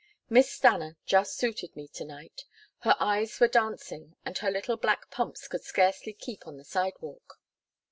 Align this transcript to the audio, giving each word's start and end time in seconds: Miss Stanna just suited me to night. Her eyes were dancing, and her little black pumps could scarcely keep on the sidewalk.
Miss 0.31 0.49
Stanna 0.51 0.95
just 1.05 1.37
suited 1.37 1.75
me 1.75 1.87
to 1.89 2.03
night. 2.03 2.45
Her 2.79 2.95
eyes 2.99 3.39
were 3.39 3.47
dancing, 3.47 4.15
and 4.25 4.35
her 4.39 4.49
little 4.49 4.75
black 4.75 5.11
pumps 5.11 5.47
could 5.47 5.61
scarcely 5.61 6.11
keep 6.13 6.47
on 6.47 6.57
the 6.57 6.63
sidewalk. 6.65 7.39